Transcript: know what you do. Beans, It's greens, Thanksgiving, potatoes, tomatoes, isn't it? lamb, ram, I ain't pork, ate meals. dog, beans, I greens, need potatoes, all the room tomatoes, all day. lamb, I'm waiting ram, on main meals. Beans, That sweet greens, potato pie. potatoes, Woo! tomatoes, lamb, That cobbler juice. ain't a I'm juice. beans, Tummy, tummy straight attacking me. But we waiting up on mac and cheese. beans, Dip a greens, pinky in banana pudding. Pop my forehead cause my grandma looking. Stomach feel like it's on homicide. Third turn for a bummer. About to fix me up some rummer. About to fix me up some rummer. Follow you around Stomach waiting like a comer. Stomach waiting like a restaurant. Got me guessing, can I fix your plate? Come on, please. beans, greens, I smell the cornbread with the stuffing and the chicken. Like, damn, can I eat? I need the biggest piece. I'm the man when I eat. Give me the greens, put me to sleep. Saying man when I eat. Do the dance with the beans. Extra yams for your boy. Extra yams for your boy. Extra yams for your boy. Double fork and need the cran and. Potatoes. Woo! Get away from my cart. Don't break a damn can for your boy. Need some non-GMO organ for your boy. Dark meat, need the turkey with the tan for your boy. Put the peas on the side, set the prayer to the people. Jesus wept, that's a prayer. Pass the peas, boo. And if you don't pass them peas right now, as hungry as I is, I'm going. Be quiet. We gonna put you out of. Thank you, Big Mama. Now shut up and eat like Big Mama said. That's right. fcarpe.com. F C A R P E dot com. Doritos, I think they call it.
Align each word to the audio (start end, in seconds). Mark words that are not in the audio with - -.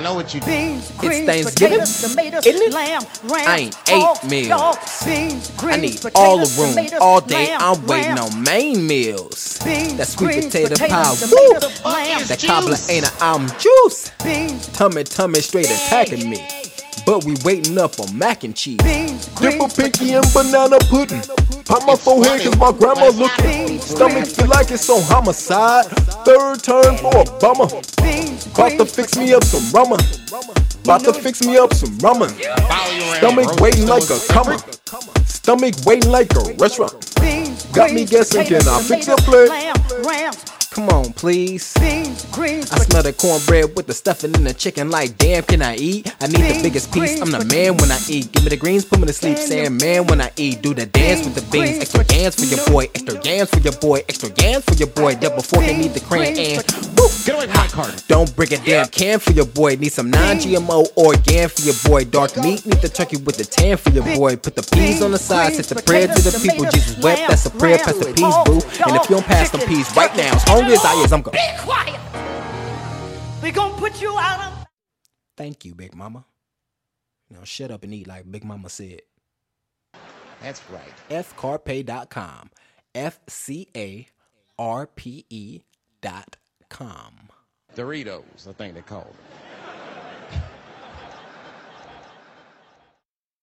know 0.00 0.14
what 0.14 0.34
you 0.34 0.40
do. 0.40 0.46
Beans, 0.46 0.90
It's 0.90 0.98
greens, 0.98 1.26
Thanksgiving, 1.26 1.78
potatoes, 1.80 2.00
tomatoes, 2.10 2.46
isn't 2.46 2.62
it? 2.62 2.72
lamb, 2.74 3.02
ram, 3.24 3.48
I 3.48 3.58
ain't 3.58 3.74
pork, 3.86 4.18
ate 4.24 4.30
meals. 4.30 4.48
dog, 4.48 4.78
beans, 5.04 5.50
I 5.50 5.60
greens, 5.60 5.82
need 5.82 6.00
potatoes, 6.00 6.14
all 6.16 6.38
the 6.38 6.62
room 6.62 6.70
tomatoes, 6.74 7.00
all 7.00 7.20
day. 7.20 7.46
lamb, 7.48 7.60
I'm 7.62 7.86
waiting 7.86 8.14
ram, 8.14 8.18
on 8.24 8.42
main 8.44 8.86
meals. 8.86 9.58
Beans, 9.64 9.96
That 9.96 10.08
sweet 10.08 10.26
greens, 10.26 10.46
potato 10.46 10.74
pie. 10.76 10.86
potatoes, 10.86 11.30
Woo! 11.32 11.48
tomatoes, 11.48 11.84
lamb, 11.84 12.22
That 12.28 12.42
cobbler 12.46 12.70
juice. 12.70 12.90
ain't 12.90 13.06
a 13.06 13.12
I'm 13.24 13.48
juice. 13.58 14.10
beans, 14.24 14.66
Tummy, 14.68 15.04
tummy 15.04 15.40
straight 15.40 15.66
attacking 15.70 16.28
me. 16.28 16.46
But 17.06 17.24
we 17.24 17.36
waiting 17.44 17.76
up 17.76 18.00
on 18.00 18.16
mac 18.16 18.44
and 18.44 18.56
cheese. 18.56 18.78
beans, 18.82 19.26
Dip 19.26 19.54
a 19.54 19.56
greens, 19.58 19.74
pinky 19.74 20.12
in 20.14 20.22
banana 20.32 20.78
pudding. 20.88 21.20
Pop 21.66 21.86
my 21.86 21.96
forehead 21.96 22.40
cause 22.42 22.56
my 22.56 22.72
grandma 22.72 23.08
looking. 23.08 23.78
Stomach 23.80 24.26
feel 24.26 24.48
like 24.48 24.70
it's 24.70 24.88
on 24.88 25.02
homicide. 25.02 25.84
Third 26.24 26.62
turn 26.62 26.96
for 26.98 27.20
a 27.20 27.24
bummer. 27.40 27.68
About 28.54 28.78
to 28.78 28.86
fix 28.86 29.16
me 29.16 29.34
up 29.34 29.42
some 29.42 29.68
rummer. 29.72 29.96
About 30.84 31.00
to 31.02 31.12
fix 31.12 31.44
me 31.44 31.56
up 31.56 31.74
some 31.74 31.98
rummer. 31.98 32.28
Follow 32.28 32.92
you 32.92 33.02
around 33.02 33.16
Stomach 33.16 33.60
waiting 33.60 33.86
like 33.88 34.04
a 34.04 34.18
comer. 34.28 34.58
Stomach 35.26 35.74
waiting 35.84 36.10
like 36.12 36.32
a 36.36 36.54
restaurant. 36.54 36.92
Got 37.72 37.92
me 37.92 38.04
guessing, 38.04 38.46
can 38.46 38.62
I 38.68 38.80
fix 38.80 39.08
your 39.08 39.16
plate? 39.16 39.50
Come 40.70 40.88
on, 40.88 41.12
please. 41.12 41.74
beans, 41.78 42.24
greens, 42.32 42.70
I 42.72 42.78
smell 42.78 43.02
the 43.02 43.12
cornbread 43.12 43.76
with 43.76 43.86
the 43.86 43.94
stuffing 43.94 44.34
and 44.36 44.46
the 44.46 44.54
chicken. 44.54 44.90
Like, 44.90 45.18
damn, 45.18 45.42
can 45.42 45.62
I 45.62 45.76
eat? 45.76 46.12
I 46.20 46.26
need 46.28 46.42
the 46.42 46.60
biggest 46.62 46.92
piece. 46.92 47.20
I'm 47.20 47.30
the 47.30 47.44
man 47.44 47.76
when 47.76 47.90
I 47.90 47.98
eat. 48.08 48.30
Give 48.30 48.44
me 48.44 48.50
the 48.50 48.56
greens, 48.56 48.84
put 48.84 49.00
me 49.00 49.06
to 49.06 49.12
sleep. 49.12 49.38
Saying 49.38 49.76
man 49.78 50.06
when 50.06 50.20
I 50.20 50.30
eat. 50.36 50.62
Do 50.62 50.74
the 50.74 50.86
dance 50.86 51.24
with 51.24 51.34
the 51.34 51.42
beans. 51.50 51.78
Extra 51.78 52.04
yams 52.12 52.36
for 52.36 52.46
your 52.46 52.64
boy. 52.66 52.84
Extra 52.94 53.20
yams 53.24 53.50
for 53.50 53.60
your 53.60 53.72
boy. 53.74 53.98
Extra 54.08 54.30
yams 54.38 54.64
for 54.64 54.74
your 54.74 54.88
boy. 54.88 55.14
Double 55.14 55.42
fork 55.42 55.64
and 55.64 55.80
need 55.80 55.92
the 55.92 56.00
cran 56.00 56.36
and. 56.38 56.93
Potatoes. 57.14 57.26
Woo! 57.26 57.26
Get 57.26 57.34
away 57.36 57.46
from 57.46 57.56
my 57.56 57.68
cart. 57.68 58.04
Don't 58.08 58.36
break 58.36 58.52
a 58.52 58.58
damn 58.58 58.86
can 58.88 59.18
for 59.18 59.32
your 59.32 59.46
boy. 59.46 59.76
Need 59.76 59.92
some 59.92 60.10
non-GMO 60.10 60.86
organ 60.96 61.48
for 61.48 61.62
your 61.62 61.74
boy. 61.84 62.04
Dark 62.04 62.36
meat, 62.36 62.64
need 62.66 62.80
the 62.80 62.88
turkey 62.88 63.16
with 63.16 63.36
the 63.36 63.44
tan 63.44 63.76
for 63.76 63.90
your 63.90 64.04
boy. 64.04 64.36
Put 64.36 64.56
the 64.56 64.62
peas 64.62 65.02
on 65.02 65.10
the 65.12 65.18
side, 65.18 65.54
set 65.54 65.66
the 65.66 65.82
prayer 65.82 66.06
to 66.08 66.22
the 66.22 66.38
people. 66.38 66.64
Jesus 66.70 67.02
wept, 67.02 67.28
that's 67.28 67.46
a 67.46 67.50
prayer. 67.50 67.78
Pass 67.78 67.98
the 67.98 68.12
peas, 68.12 68.34
boo. 68.44 68.86
And 68.86 68.96
if 68.96 69.08
you 69.08 69.16
don't 69.16 69.26
pass 69.26 69.50
them 69.50 69.60
peas 69.62 69.94
right 69.96 70.14
now, 70.16 70.34
as 70.34 70.42
hungry 70.44 70.74
as 70.74 70.84
I 70.84 70.94
is, 71.02 71.12
I'm 71.12 71.22
going. 71.22 71.32
Be 71.32 71.62
quiet. 71.62 72.00
We 73.42 73.50
gonna 73.50 73.76
put 73.76 74.00
you 74.00 74.16
out 74.18 74.40
of. 74.40 74.66
Thank 75.36 75.64
you, 75.64 75.74
Big 75.74 75.94
Mama. 75.94 76.24
Now 77.30 77.44
shut 77.44 77.70
up 77.70 77.82
and 77.84 77.92
eat 77.92 78.06
like 78.06 78.30
Big 78.30 78.44
Mama 78.44 78.68
said. 78.68 79.02
That's 80.40 80.62
right. 80.70 80.92
fcarpe.com. 81.10 82.50
F 82.94 83.18
C 83.28 83.68
A 83.76 84.06
R 84.58 84.86
P 84.86 85.26
E 85.28 85.62
dot 86.00 86.36
com. 86.36 86.43
Doritos, 87.76 88.48
I 88.48 88.52
think 88.52 88.74
they 88.74 88.82
call 88.82 89.02
it. 89.02 89.43